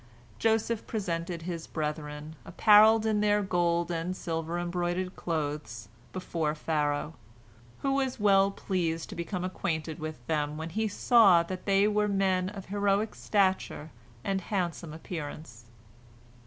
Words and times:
Joseph 0.39 0.87
presented 0.87 1.43
his 1.43 1.67
brethren, 1.67 2.35
apparelled 2.43 3.05
in 3.05 3.21
their 3.21 3.43
gold 3.43 3.91
and 3.91 4.17
silver 4.17 4.57
embroidered 4.57 5.15
clothes, 5.15 5.89
before 6.11 6.55
Pharaoh, 6.55 7.13
who 7.83 7.93
was 7.93 8.19
well 8.19 8.49
pleased 8.49 9.09
to 9.09 9.15
become 9.15 9.43
acquainted 9.43 9.99
with 9.99 10.25
them 10.25 10.57
when 10.57 10.71
he 10.71 10.87
saw 10.87 11.43
that 11.43 11.67
they 11.67 11.87
were 11.87 12.07
men 12.07 12.49
of 12.49 12.65
heroic 12.65 13.13
stature 13.13 13.91
and 14.23 14.41
handsome 14.41 14.91
appearance. 14.91 15.65